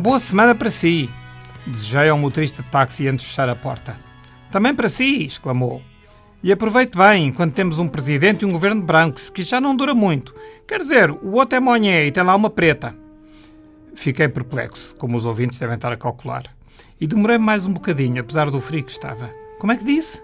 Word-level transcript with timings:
Uma 0.00 0.04
boa 0.04 0.18
semana 0.18 0.54
para 0.54 0.70
si, 0.70 1.10
desejei 1.66 2.08
ao 2.08 2.16
motorista 2.16 2.62
de 2.62 2.70
táxi 2.70 3.06
antes 3.06 3.20
de 3.20 3.28
fechar 3.28 3.50
a 3.50 3.54
porta. 3.54 3.94
Também 4.50 4.74
para 4.74 4.88
si, 4.88 5.26
exclamou. 5.26 5.82
E 6.42 6.50
aproveite 6.50 6.96
bem, 6.96 7.26
enquanto 7.26 7.52
temos 7.52 7.78
um 7.78 7.86
presidente 7.86 8.40
e 8.40 8.46
um 8.46 8.50
governo 8.50 8.80
de 8.80 8.86
brancos, 8.86 9.28
que 9.28 9.42
já 9.42 9.60
não 9.60 9.76
dura 9.76 9.94
muito. 9.94 10.34
Quer 10.66 10.80
dizer, 10.80 11.10
o 11.10 11.32
outro 11.32 11.58
é 11.58 11.60
monhé 11.60 12.06
e 12.06 12.10
tem 12.10 12.22
lá 12.22 12.34
uma 12.34 12.48
preta. 12.48 12.96
Fiquei 13.94 14.26
perplexo, 14.26 14.96
como 14.96 15.18
os 15.18 15.26
ouvintes 15.26 15.58
devem 15.58 15.74
estar 15.74 15.92
a 15.92 15.98
calcular. 15.98 16.44
E 16.98 17.06
demorei 17.06 17.36
mais 17.36 17.66
um 17.66 17.72
bocadinho, 17.74 18.22
apesar 18.22 18.50
do 18.50 18.58
frio 18.58 18.82
que 18.82 18.92
estava. 18.92 19.30
Como 19.58 19.70
é 19.70 19.76
que 19.76 19.84
disse? 19.84 20.22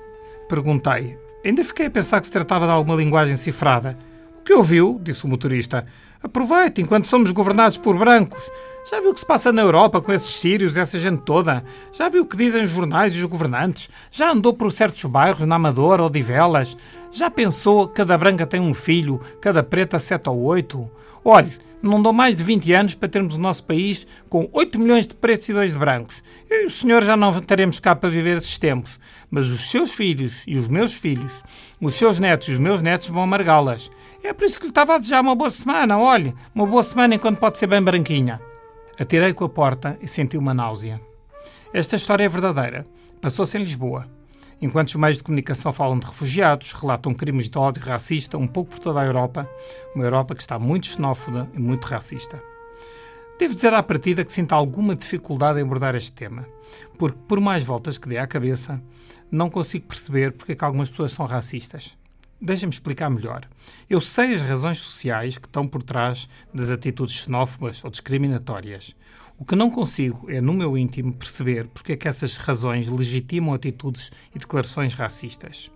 Perguntei. 0.49 1.19
Ainda 1.45 1.63
fiquei 1.63 1.85
a 1.85 1.91
pensar 1.91 2.19
que 2.21 2.29
se 2.29 2.33
tratava 2.33 2.65
de 2.65 2.73
alguma 2.73 2.97
linguagem 2.97 3.37
cifrada. 3.37 3.99
O 4.39 4.41
que 4.41 4.55
ouviu? 4.55 4.99
disse 5.03 5.27
o 5.27 5.29
motorista. 5.29 5.85
Aproveite 6.23 6.81
enquanto 6.81 7.09
somos 7.09 7.31
governados 7.31 7.77
por 7.77 7.99
brancos. 7.99 8.43
Já 8.89 9.01
viu 9.01 9.11
o 9.11 9.13
que 9.13 9.19
se 9.19 9.27
passa 9.27 9.53
na 9.53 9.63
Europa 9.63 10.01
com 10.01 10.13
esses 10.13 10.37
sírios, 10.37 10.77
essa 10.77 10.97
gente 10.97 11.23
toda? 11.23 11.65
Já 11.93 12.09
viu 12.09 12.23
o 12.23 12.27
que 12.27 12.37
dizem 12.37 12.63
os 12.63 12.71
jornais 12.71 13.13
e 13.13 13.19
os 13.19 13.25
governantes? 13.25 13.91
Já 14.13 14.31
andou 14.31 14.55
por 14.55 14.71
certos 14.71 15.05
bairros 15.07 15.45
na 15.45 15.57
Amadora 15.57 16.05
ou 16.05 16.09
de 16.09 16.23
Velas? 16.23 16.77
Já 17.11 17.29
pensou 17.29 17.89
que 17.89 17.95
cada 17.95 18.17
branca 18.17 18.47
tem 18.47 18.61
um 18.61 18.73
filho, 18.73 19.21
cada 19.41 19.61
preta 19.61 19.99
sete 19.99 20.29
ou 20.29 20.41
oito? 20.45 20.89
Olhe, 21.25 21.51
não 21.83 22.01
dou 22.01 22.13
mais 22.13 22.37
de 22.37 22.45
20 22.45 22.73
anos 22.75 22.95
para 22.95 23.09
termos 23.09 23.35
o 23.35 23.41
nosso 23.41 23.65
país 23.65 24.07
com 24.29 24.49
8 24.53 24.79
milhões 24.79 25.05
de 25.05 25.15
pretos 25.15 25.49
e 25.49 25.53
2 25.53 25.73
de 25.73 25.79
brancos. 25.79 26.23
Eu 26.49 26.63
e 26.63 26.67
o 26.67 26.71
senhor 26.71 27.03
já 27.03 27.17
não 27.17 27.41
teremos 27.41 27.81
cá 27.81 27.97
para 27.97 28.09
viver 28.09 28.37
esses 28.37 28.57
tempos. 28.57 29.01
Mas 29.29 29.49
os 29.49 29.69
seus 29.69 29.91
filhos 29.91 30.45
e 30.47 30.57
os 30.57 30.69
meus 30.69 30.95
filhos, 30.95 31.33
os 31.81 31.95
seus 31.95 32.21
netos 32.21 32.47
e 32.47 32.53
os 32.53 32.61
meus 32.61 32.81
netos 32.81 33.09
vão 33.09 33.25
amargá-las. 33.25 33.91
É 34.23 34.33
por 34.33 34.45
isso 34.45 34.61
que 34.61 34.67
lhe 34.67 34.71
estava 34.71 34.95
a 34.95 34.99
desejar 34.99 35.23
uma 35.23 35.35
boa 35.35 35.51
semana. 35.51 35.99
Olhe, 35.99 36.33
uma 36.55 36.67
boa 36.67 36.85
semana 36.85 37.17
enquanto 37.17 37.41
pode 37.41 37.59
ser 37.59 37.67
bem 37.67 37.83
branquinha. 37.83 38.41
Atirei 38.99 39.35
com 39.35 39.45
a 39.45 39.49
porta 39.49 39.99
e 40.01 40.09
senti 40.09 40.39
uma 40.39 40.55
náusea. 40.55 40.99
Esta 41.71 41.97
história 41.97 42.25
é 42.25 42.29
verdadeira. 42.29 42.87
Passou-se 43.21 43.59
em 43.59 43.61
Lisboa. 43.61 44.07
Enquanto 44.61 44.89
os 44.89 44.97
meios 44.97 45.19
de 45.19 45.25
comunicação 45.25 45.71
falam 45.71 45.99
de 45.99 46.07
refugiados, 46.07 46.73
relatam 46.73 47.13
crimes 47.13 47.51
de 47.51 47.59
ódio 47.59 47.83
racista 47.83 48.39
um 48.39 48.49
pouco 48.49 48.71
por 48.71 48.79
toda 48.79 49.03
a 49.03 49.05
Europa, 49.05 49.47
uma 49.95 50.03
Europa 50.03 50.35
que 50.35 50.41
está 50.41 50.59
muito 50.59 50.87
xenófoba 50.87 51.47
e 51.53 51.59
muito 51.59 51.85
racista. 51.85 52.43
Devo 53.39 53.53
dizer 53.53 53.75
à 53.75 53.83
partida 53.83 54.25
que 54.25 54.33
sinto 54.33 54.55
alguma 54.55 54.97
dificuldade 54.97 55.61
em 55.61 55.63
abordar 55.63 55.95
este 55.95 56.13
tema, 56.13 56.49
porque, 56.97 57.19
por 57.29 57.39
mais 57.39 57.63
voltas 57.63 57.99
que 57.99 58.09
dê 58.09 58.17
à 58.17 58.27
cabeça, 58.27 58.83
não 59.31 59.51
consigo 59.51 59.87
perceber 59.87 60.33
porque 60.33 60.53
é 60.53 60.55
que 60.57 60.65
algumas 60.65 60.89
pessoas 60.89 61.13
são 61.13 61.27
racistas. 61.27 61.99
Deixa-me 62.41 62.73
explicar 62.73 63.09
melhor. 63.09 63.49
Eu 63.89 64.01
sei 64.01 64.35
as 64.35 64.43
razões 64.43 64.79
sociais 64.79 65.39
que 65.39 65.47
estão 65.47 65.67
por 65.67 65.83
trás 65.83 66.29
das 66.53 66.69
atitudes 66.69 67.15
xenófobas 67.15 67.83
ou 67.83 67.91
discriminatórias. 67.91 68.95
O 69.39 69.45
que 69.45 69.57
não 69.57 69.71
consigo 69.71 70.31
é, 70.31 70.41
no 70.41 70.53
meu 70.53 70.77
íntimo, 70.77 71.15
perceber 71.15 71.67
porque 71.69 71.93
é 71.93 71.97
que 71.97 72.09
essas 72.09 72.37
razões 72.37 72.89
legitimam 72.89 73.55
atitudes 73.55 74.11
e 74.35 74.39
declarações 74.39 74.95
racistas. 74.95 75.71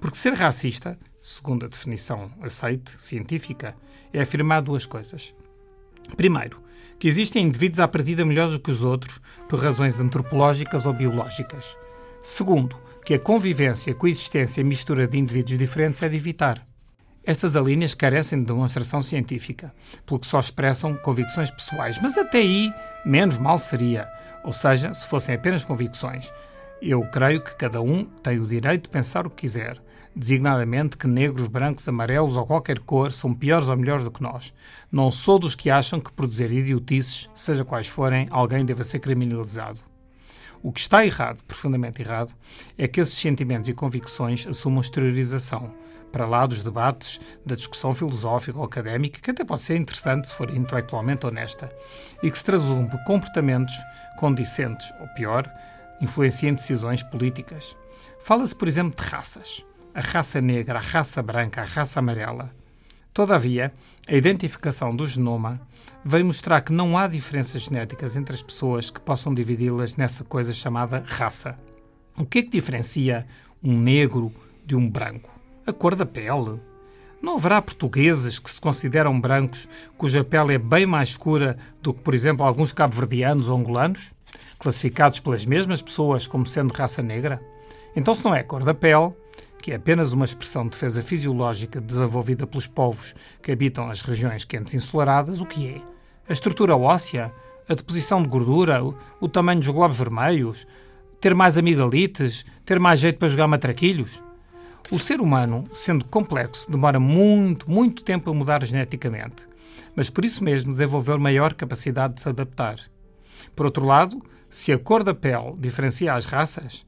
Porque 0.00 0.16
ser 0.16 0.34
racista, 0.34 0.98
segundo 1.20 1.64
a 1.64 1.68
definição 1.68 2.30
aceite, 2.40 2.90
científica, 2.98 3.76
é 4.12 4.20
afirmar 4.20 4.62
duas 4.62 4.86
coisas. 4.86 5.34
Primeiro, 6.16 6.62
que 6.98 7.08
existem 7.08 7.46
indivíduos 7.46 7.80
à 7.80 7.88
partida 7.88 8.24
melhores 8.24 8.52
do 8.52 8.60
que 8.60 8.70
os 8.70 8.82
outros 8.82 9.20
por 9.48 9.60
razões 9.60 9.98
antropológicas 9.98 10.86
ou 10.86 10.92
biológicas. 10.92 11.76
Segundo, 12.22 12.76
que 13.04 13.12
a 13.12 13.18
convivência, 13.18 13.94
coexistência 13.94 14.62
e 14.62 14.64
mistura 14.64 15.06
de 15.06 15.18
indivíduos 15.18 15.58
diferentes 15.58 16.02
é 16.02 16.08
de 16.08 16.16
evitar. 16.16 16.66
Estas 17.22 17.54
alíneas 17.54 17.94
carecem 17.94 18.38
de 18.38 18.46
demonstração 18.46 19.02
científica, 19.02 19.74
pelo 20.06 20.18
que 20.18 20.26
só 20.26 20.40
expressam 20.40 20.96
convicções 20.96 21.50
pessoais, 21.50 21.98
mas 22.00 22.16
até 22.16 22.38
aí 22.38 22.72
menos 23.04 23.38
mal 23.38 23.58
seria, 23.58 24.08
ou 24.42 24.54
seja, 24.54 24.94
se 24.94 25.06
fossem 25.06 25.34
apenas 25.34 25.64
convicções. 25.64 26.32
Eu 26.80 27.02
creio 27.10 27.42
que 27.42 27.54
cada 27.56 27.82
um 27.82 28.04
tem 28.04 28.38
o 28.38 28.46
direito 28.46 28.84
de 28.84 28.88
pensar 28.88 29.26
o 29.26 29.30
que 29.30 29.42
quiser, 29.42 29.78
designadamente 30.16 30.96
que 30.96 31.06
negros, 31.06 31.46
brancos, 31.46 31.86
amarelos 31.86 32.38
ou 32.38 32.46
qualquer 32.46 32.78
cor 32.78 33.12
são 33.12 33.34
piores 33.34 33.68
ou 33.68 33.76
melhores 33.76 34.04
do 34.04 34.10
que 34.10 34.22
nós. 34.22 34.54
Não 34.90 35.10
sou 35.10 35.38
dos 35.38 35.54
que 35.54 35.68
acham 35.68 36.00
que 36.00 36.12
por 36.12 36.26
dizer 36.26 36.50
idiotices, 36.50 37.28
seja 37.34 37.66
quais 37.66 37.86
forem, 37.86 38.28
alguém 38.30 38.64
deva 38.64 38.82
ser 38.82 38.98
criminalizado. 38.98 39.80
O 40.64 40.72
que 40.72 40.80
está 40.80 41.04
errado, 41.04 41.42
profundamente 41.42 42.00
errado, 42.00 42.34
é 42.78 42.88
que 42.88 42.98
esses 42.98 43.18
sentimentos 43.18 43.68
e 43.68 43.74
convicções 43.74 44.46
assumam 44.46 44.80
exteriorização, 44.80 45.74
para 46.10 46.24
lá 46.24 46.46
dos 46.46 46.62
debates, 46.62 47.20
da 47.44 47.54
discussão 47.54 47.94
filosófica 47.94 48.56
ou 48.56 48.64
académica, 48.64 49.20
que 49.20 49.30
até 49.30 49.44
pode 49.44 49.60
ser 49.60 49.76
interessante 49.76 50.26
se 50.26 50.32
for 50.34 50.48
intelectualmente 50.48 51.26
honesta, 51.26 51.70
e 52.22 52.30
que 52.30 52.38
se 52.38 52.46
traduzam 52.46 52.86
por 52.86 52.98
comportamentos 53.04 53.74
condicentes, 54.18 54.90
ou 55.02 55.08
pior, 55.08 55.52
influenciem 56.00 56.54
decisões 56.54 57.02
políticas. 57.02 57.76
Fala-se, 58.22 58.56
por 58.56 58.66
exemplo, 58.66 59.04
de 59.04 59.10
raças. 59.10 59.62
A 59.94 60.00
raça 60.00 60.40
negra, 60.40 60.78
a 60.78 60.82
raça 60.82 61.22
branca, 61.22 61.60
a 61.60 61.64
raça 61.64 61.98
amarela. 61.98 62.50
Todavia, 63.14 63.72
a 64.08 64.14
identificação 64.16 64.94
do 64.94 65.06
genoma 65.06 65.60
veio 66.04 66.26
mostrar 66.26 66.60
que 66.62 66.72
não 66.72 66.98
há 66.98 67.06
diferenças 67.06 67.62
genéticas 67.62 68.16
entre 68.16 68.34
as 68.34 68.42
pessoas 68.42 68.90
que 68.90 69.00
possam 69.00 69.32
dividi-las 69.32 69.94
nessa 69.94 70.24
coisa 70.24 70.52
chamada 70.52 71.04
raça. 71.06 71.56
O 72.16 72.26
que 72.26 72.40
é 72.40 72.42
que 72.42 72.50
diferencia 72.50 73.24
um 73.62 73.78
negro 73.78 74.32
de 74.66 74.74
um 74.74 74.90
branco? 74.90 75.30
A 75.64 75.72
cor 75.72 75.94
da 75.94 76.04
pele. 76.04 76.60
Não 77.22 77.36
haverá 77.36 77.62
portugueses 77.62 78.40
que 78.40 78.50
se 78.50 78.60
consideram 78.60 79.20
brancos 79.20 79.68
cuja 79.96 80.24
pele 80.24 80.54
é 80.54 80.58
bem 80.58 80.84
mais 80.84 81.10
escura 81.10 81.56
do 81.80 81.94
que, 81.94 82.00
por 82.00 82.14
exemplo, 82.14 82.44
alguns 82.44 82.72
cabo-verdianos 82.72 83.48
ou 83.48 83.56
angolanos, 83.56 84.10
classificados 84.58 85.20
pelas 85.20 85.46
mesmas 85.46 85.80
pessoas 85.80 86.26
como 86.26 86.44
sendo 86.44 86.74
raça 86.74 87.00
negra? 87.00 87.40
Então, 87.94 88.12
se 88.12 88.24
não 88.24 88.34
é 88.34 88.40
a 88.40 88.44
cor 88.44 88.64
da 88.64 88.74
pele, 88.74 89.12
que 89.64 89.72
é 89.72 89.76
apenas 89.76 90.12
uma 90.12 90.26
expressão 90.26 90.64
de 90.64 90.72
defesa 90.72 91.00
fisiológica 91.00 91.80
desenvolvida 91.80 92.46
pelos 92.46 92.66
povos 92.66 93.14
que 93.40 93.50
habitam 93.50 93.88
as 93.88 94.02
regiões 94.02 94.44
quentes 94.44 94.74
ensolaradas, 94.74 95.40
o 95.40 95.46
que 95.46 95.68
é? 95.68 95.80
A 96.28 96.34
estrutura 96.34 96.76
óssea? 96.76 97.32
A 97.66 97.72
deposição 97.72 98.22
de 98.22 98.28
gordura? 98.28 98.84
O, 98.84 98.94
o 99.22 99.26
tamanho 99.26 99.60
dos 99.60 99.68
globos 99.68 99.96
vermelhos? 99.96 100.66
Ter 101.18 101.34
mais 101.34 101.56
amigdalites? 101.56 102.44
Ter 102.62 102.78
mais 102.78 103.00
jeito 103.00 103.18
para 103.18 103.28
jogar 103.28 103.48
matraquilhos? 103.48 104.22
O 104.90 104.98
ser 104.98 105.18
humano, 105.18 105.66
sendo 105.72 106.04
complexo, 106.04 106.70
demora 106.70 107.00
muito, 107.00 107.70
muito 107.70 108.04
tempo 108.04 108.30
a 108.30 108.34
mudar 108.34 108.62
geneticamente, 108.66 109.48
mas 109.96 110.10
por 110.10 110.26
isso 110.26 110.44
mesmo 110.44 110.72
desenvolveu 110.72 111.18
maior 111.18 111.54
capacidade 111.54 112.16
de 112.16 112.20
se 112.20 112.28
adaptar. 112.28 112.78
Por 113.56 113.64
outro 113.64 113.86
lado, 113.86 114.22
se 114.50 114.74
a 114.74 114.78
cor 114.78 115.02
da 115.02 115.14
pele 115.14 115.54
diferencia 115.58 116.12
as 116.12 116.26
raças, 116.26 116.84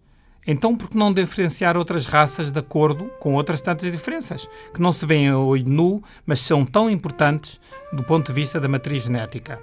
então 0.47 0.77
por 0.77 0.89
que 0.89 0.97
não 0.97 1.13
diferenciar 1.13 1.77
outras 1.77 2.07
raças 2.07 2.53
de 2.53 2.59
acordo 2.59 3.11
com 3.19 3.35
outras 3.35 3.61
tantas 3.61 3.91
diferenças, 3.91 4.49
que 4.73 4.81
não 4.81 4.93
se 4.93 5.05
veem 5.05 5.29
a 5.29 5.39
olho 5.39 5.69
nu, 5.69 6.03
mas 6.25 6.41
são 6.41 6.65
tão 6.65 6.89
importantes 6.89 7.61
do 7.93 8.03
ponto 8.03 8.29
de 8.29 8.33
vista 8.33 8.61
da 8.61 8.69
matriz 8.69 9.03
genética? 9.03 9.61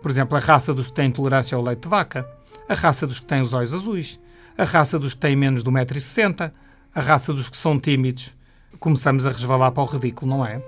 Por 0.00 0.10
exemplo, 0.10 0.36
a 0.36 0.40
raça 0.40 0.72
dos 0.72 0.88
que 0.88 0.92
têm 0.94 1.08
intolerância 1.08 1.56
ao 1.56 1.62
leite 1.62 1.82
de 1.82 1.88
vaca, 1.88 2.28
a 2.68 2.74
raça 2.74 3.06
dos 3.06 3.20
que 3.20 3.26
têm 3.26 3.42
os 3.42 3.52
olhos 3.52 3.74
azuis, 3.74 4.20
a 4.56 4.64
raça 4.64 4.98
dos 4.98 5.14
que 5.14 5.20
têm 5.20 5.36
menos 5.36 5.62
de 5.62 5.70
1,60m, 5.70 6.52
a 6.94 7.00
raça 7.00 7.32
dos 7.32 7.48
que 7.48 7.56
são 7.56 7.78
tímidos. 7.78 8.36
Começamos 8.78 9.26
a 9.26 9.30
resvalar 9.30 9.72
para 9.72 9.82
o 9.82 9.86
ridículo, 9.86 10.30
não 10.30 10.46
é? 10.46 10.62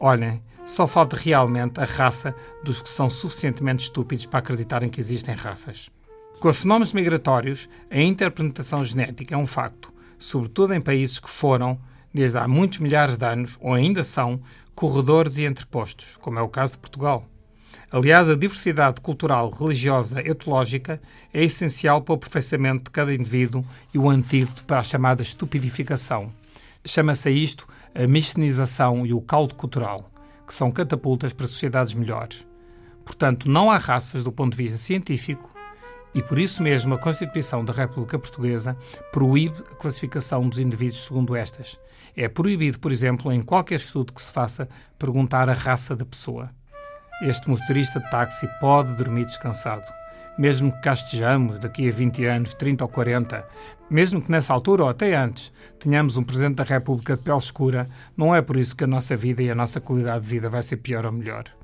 Olhem, 0.00 0.42
só 0.64 0.86
falta 0.86 1.16
realmente 1.16 1.80
a 1.80 1.84
raça 1.84 2.34
dos 2.62 2.80
que 2.80 2.88
são 2.88 3.08
suficientemente 3.08 3.84
estúpidos 3.84 4.26
para 4.26 4.40
acreditarem 4.40 4.90
que 4.90 5.00
existem 5.00 5.34
raças. 5.34 5.88
Com 6.40 6.50
os 6.50 6.58
fenómenos 6.58 6.92
migratórios, 6.92 7.68
a 7.90 7.98
interpretação 7.98 8.84
genética 8.84 9.34
é 9.34 9.36
um 9.36 9.46
facto, 9.46 9.92
sobretudo 10.20 10.72
em 10.72 10.80
países 10.80 11.18
que 11.18 11.28
foram, 11.28 11.80
desde 12.14 12.38
há 12.38 12.46
muitos 12.46 12.78
milhares 12.78 13.16
de 13.18 13.26
anos, 13.26 13.58
ou 13.60 13.74
ainda 13.74 14.04
são, 14.04 14.40
corredores 14.72 15.36
e 15.36 15.44
entrepostos, 15.44 16.16
como 16.20 16.38
é 16.38 16.42
o 16.42 16.48
caso 16.48 16.74
de 16.74 16.78
Portugal. 16.78 17.26
Aliás, 17.90 18.28
a 18.28 18.36
diversidade 18.36 19.00
cultural, 19.00 19.50
religiosa, 19.50 20.20
etológica 20.20 21.02
é 21.34 21.42
essencial 21.42 22.02
para 22.02 22.12
o 22.12 22.14
aperfeiçoamento 22.14 22.84
de 22.84 22.90
cada 22.90 23.12
indivíduo 23.12 23.64
e 23.92 23.98
o 23.98 24.08
antídoto 24.08 24.62
para 24.64 24.78
a 24.78 24.84
chamada 24.84 25.22
estupidificação. 25.22 26.32
Chama-se 26.84 27.26
a 27.26 27.32
isto 27.32 27.66
a 27.92 28.06
mistenização 28.06 29.04
e 29.04 29.12
o 29.12 29.20
caldo 29.20 29.56
cultural, 29.56 30.08
que 30.46 30.54
são 30.54 30.70
catapultas 30.70 31.32
para 31.32 31.48
sociedades 31.48 31.94
melhores. 31.94 32.46
Portanto, 33.04 33.48
não 33.48 33.72
há 33.72 33.76
raças 33.76 34.22
do 34.22 34.30
ponto 34.30 34.56
de 34.56 34.62
vista 34.62 34.78
científico 34.78 35.57
e 36.14 36.22
por 36.22 36.38
isso 36.38 36.62
mesmo 36.62 36.94
a 36.94 36.98
Constituição 36.98 37.64
da 37.64 37.72
República 37.72 38.18
Portuguesa 38.18 38.76
proíbe 39.12 39.62
a 39.70 39.74
classificação 39.74 40.48
dos 40.48 40.58
indivíduos 40.58 41.04
segundo 41.04 41.36
estas. 41.36 41.78
É 42.16 42.28
proibido, 42.28 42.78
por 42.78 42.90
exemplo, 42.90 43.32
em 43.32 43.42
qualquer 43.42 43.76
estudo 43.76 44.12
que 44.12 44.22
se 44.22 44.32
faça, 44.32 44.68
perguntar 44.98 45.48
a 45.48 45.52
raça 45.52 45.94
da 45.94 46.04
pessoa. 46.04 46.48
Este 47.22 47.48
motorista 47.48 48.00
de 48.00 48.10
táxi 48.10 48.48
pode 48.60 48.94
dormir 48.94 49.24
descansado. 49.24 49.84
Mesmo 50.38 50.70
que 50.70 50.80
cá 50.80 50.92
estejamos 50.92 51.58
daqui 51.58 51.88
a 51.88 51.92
20 51.92 52.24
anos, 52.24 52.54
30 52.54 52.84
ou 52.84 52.88
40, 52.88 53.44
mesmo 53.90 54.22
que 54.22 54.30
nessa 54.30 54.52
altura 54.52 54.84
ou 54.84 54.88
até 54.88 55.16
antes 55.16 55.52
tenhamos 55.80 56.16
um 56.16 56.22
Presidente 56.22 56.56
da 56.56 56.64
República 56.64 57.16
de 57.16 57.22
pele 57.22 57.38
escura, 57.38 57.88
não 58.16 58.34
é 58.34 58.40
por 58.40 58.56
isso 58.56 58.76
que 58.76 58.84
a 58.84 58.86
nossa 58.86 59.16
vida 59.16 59.42
e 59.42 59.50
a 59.50 59.54
nossa 59.54 59.80
qualidade 59.80 60.24
de 60.24 60.30
vida 60.30 60.48
vai 60.48 60.62
ser 60.62 60.76
pior 60.76 61.06
ou 61.06 61.12
melhor. 61.12 61.57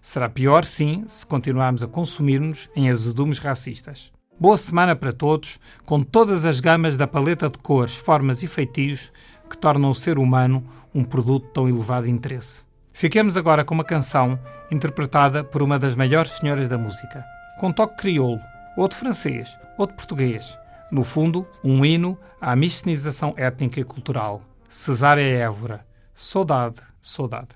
Será 0.00 0.28
pior, 0.28 0.64
sim, 0.64 1.04
se 1.08 1.26
continuarmos 1.26 1.82
a 1.82 1.86
consumir-nos 1.86 2.68
em 2.74 2.90
azedumes 2.90 3.38
racistas. 3.38 4.10
Boa 4.40 4.56
semana 4.56 4.94
para 4.94 5.12
todos, 5.12 5.58
com 5.84 6.02
todas 6.02 6.44
as 6.44 6.60
gamas 6.60 6.96
da 6.96 7.06
paleta 7.06 7.50
de 7.50 7.58
cores, 7.58 7.96
formas 7.96 8.42
e 8.42 8.46
feitios 8.46 9.12
que 9.50 9.58
tornam 9.58 9.90
o 9.90 9.94
ser 9.94 10.18
humano 10.18 10.64
um 10.94 11.02
produto 11.02 11.48
tão 11.52 11.68
elevado 11.68 12.06
interesse. 12.06 12.62
Fiquemos 12.92 13.36
agora 13.36 13.64
com 13.64 13.74
uma 13.74 13.84
canção 13.84 14.38
interpretada 14.70 15.42
por 15.42 15.62
uma 15.62 15.78
das 15.78 15.94
maiores 15.94 16.32
senhoras 16.32 16.68
da 16.68 16.78
música, 16.78 17.24
com 17.58 17.72
toque 17.72 17.96
crioulo, 17.96 18.40
outro 18.76 18.98
francês, 18.98 19.56
outro 19.76 19.96
português. 19.96 20.56
No 20.90 21.04
fundo, 21.04 21.46
um 21.62 21.84
hino 21.84 22.18
à 22.40 22.56
miscenização 22.56 23.34
étnica 23.36 23.80
e 23.80 23.84
cultural. 23.84 24.42
Cesária 24.68 25.22
Évora. 25.22 25.86
Saudade, 26.14 26.80
saudade. 27.00 27.48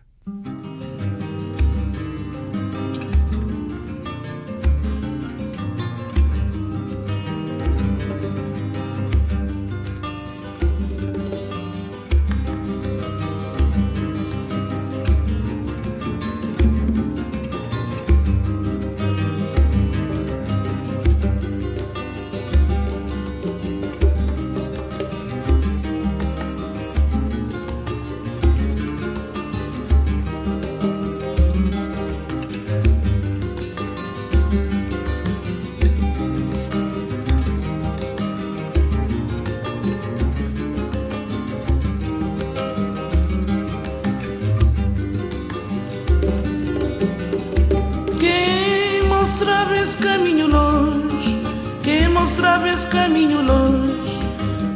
Esse 49.83 49.97
caminho 49.97 50.47
longe, 50.47 51.43
quem 51.83 52.09
mostrava 52.09 52.69
esse 52.69 52.87
caminho 52.87 53.43
longe, 53.43 54.17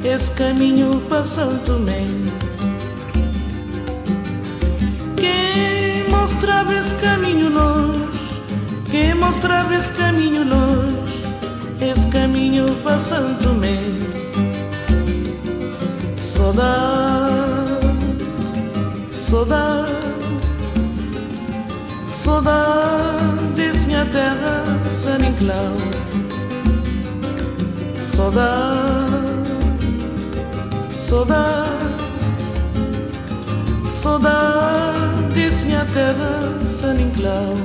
esse 0.04 0.32
caminho 0.32 1.00
para 1.08 1.22
Santo 1.22 1.64
Tomé. 1.64 2.04
Quem 5.16 6.10
mostrava 6.10 6.74
esse 6.74 6.94
caminho 6.96 7.50
longe, 7.50 8.40
quem 8.90 9.14
mostrava 9.14 9.76
esse 9.76 9.92
caminho 9.92 10.42
longe, 10.42 10.98
esse 11.80 12.06
caminho 12.08 12.66
para 12.82 12.98
Santo 12.98 13.44
Tomé. 13.44 13.78
Saudade, 16.20 17.70
saudade, 19.12 19.94
saudade 22.10 23.46
desse 23.54 23.86
minha 23.86 24.04
terra 24.06 24.65
sunny 25.06 25.32
cloud. 25.38 25.94
Saudade, 28.02 29.46
saudade, 30.92 31.70
saudade 33.92 35.34
desse 35.34 35.66
minha 35.66 35.84
terra, 35.94 36.32
sunny 36.64 37.08
cloud. 37.14 37.62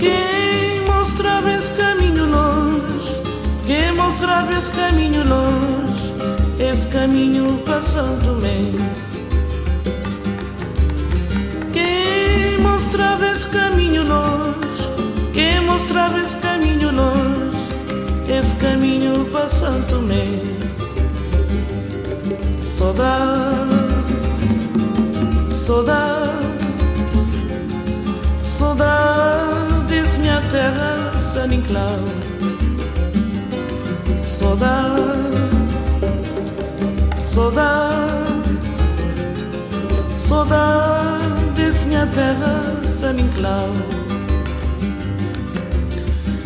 Quem 0.00 0.86
mostrava 0.86 1.52
esse 1.52 1.72
caminho 1.72 2.24
longe, 2.24 3.14
quem 3.66 3.92
mostrava 3.92 4.54
esse 4.54 4.72
caminho 4.72 5.22
longe, 5.28 6.12
esse 6.58 6.86
caminho 6.86 7.58
para 7.58 7.82
São 7.82 8.16
Tomé. 12.86 12.86
Quem 12.86 12.92
mostrava 12.92 13.26
esse 13.26 13.48
caminho 13.48 14.04
quem 15.32 15.60
mostrava 15.62 16.18
esse 16.20 16.36
caminho 16.38 16.92
longe, 16.92 17.56
esse 18.28 18.54
caminho 18.56 19.24
para 19.26 19.48
Santo 19.48 19.96
Tomé. 19.96 20.24
Saudade, 22.64 23.94
saudade, 25.52 26.46
saudade 28.44 29.84
desse 29.88 30.20
minha 30.20 30.40
terra, 30.50 31.18
San 31.18 31.52
Inclau. 31.52 31.98
Saudade, 34.24 35.02
saudade, 37.18 38.06
saudade 40.18 41.05
minha 41.86 42.06
terra, 42.06 42.82
San 42.84 43.14
Inclau. 43.18 43.70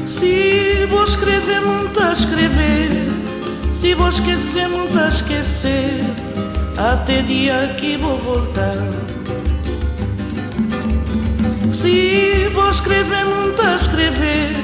Se 0.06 0.86
vou 0.88 1.04
escrever, 1.04 1.60
muito 1.62 2.00
a 2.00 2.12
escrever. 2.12 2.90
Se 3.72 3.94
vou 3.94 4.08
esquecer, 4.08 4.68
muito 4.68 4.98
a 4.98 5.08
esquecer. 5.08 6.04
Até 6.76 7.22
dia 7.22 7.74
que 7.78 7.96
vou 7.96 8.18
voltar. 8.18 8.76
Se 11.72 12.48
vou 12.52 12.68
escrever, 12.68 13.24
muito 13.24 13.62
a 13.62 13.76
escrever. 13.76 14.56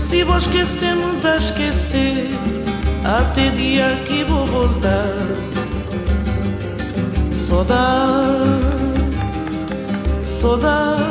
Se 0.00 0.24
vou 0.24 0.38
esquecer, 0.38 0.94
muito 0.94 1.26
a 1.26 1.36
esquecer. 1.36 2.30
Até 3.04 3.50
dia 3.50 4.02
que 4.06 4.24
vou 4.24 4.46
voltar. 4.46 5.14
Saudade, 7.34 8.77
saudade, 10.38 11.02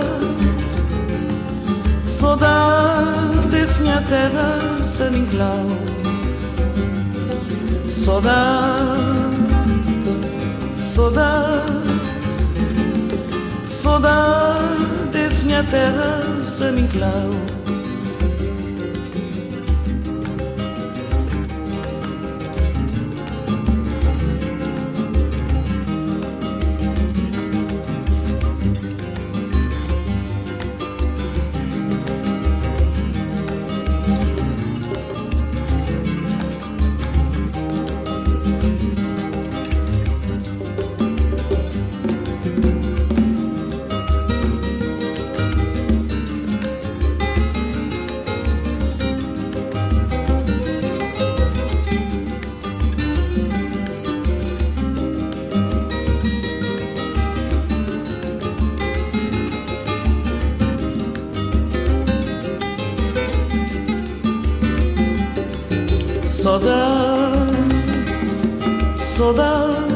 saudade 2.05 3.47
desse 3.51 3.81
minha 3.81 4.01
terra, 4.03 4.57
Inclau. 5.13 5.65
Saudade, 7.89 8.95
saudade, 10.79 11.99
saudade 13.67 15.09
desse 15.11 15.45
minha 15.45 15.63
terra, 15.65 16.41
San 16.41 16.79
Saudade, 66.57 67.53
saudade, 69.03 69.93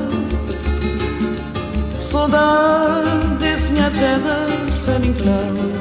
saudade 1.99 3.35
desse 3.39 3.71
minha 3.71 3.89
terra 3.89 4.45
sem 4.69 5.05
enclave. 5.07 5.71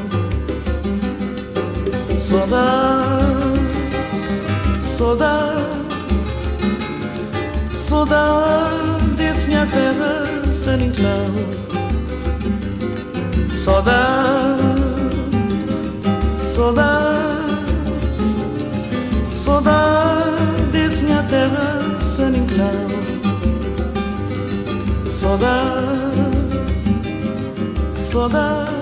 Saudade, 2.19 3.61
saudade, 4.81 5.61
saudade 7.77 9.05
desse 9.19 9.49
minha 9.49 9.67
terra 9.67 10.25
sem 10.51 10.87
enclave. 10.87 11.47
Saudade, 13.51 14.63
saudade, 16.39 17.19
saudade 19.31 20.10
desse 20.90 21.04
minha 21.04 21.23
terra 21.23 22.00
sem 22.00 22.35
enclave. 22.37 22.97
Saudade, 25.09 25.87
saudade, 27.97 28.73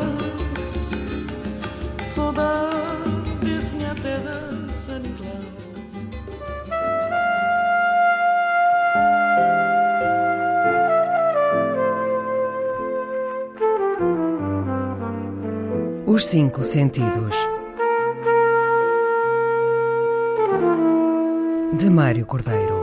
saudade 2.03 3.11
desse 3.43 3.77
minha 3.77 3.95
terra 3.95 4.51
sem 4.73 4.97
enclave. 4.97 5.49
Os 16.07 16.25
Cinco 16.25 16.63
Sentidos. 16.63 17.58
De 21.79 21.89
Mário 21.89 22.27
Cordeiro. 22.27 22.78